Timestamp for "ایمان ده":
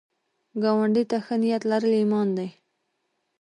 2.01-2.47